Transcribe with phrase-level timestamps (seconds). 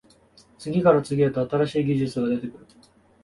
[0.57, 2.65] 次から次へと新しい技術が出てくる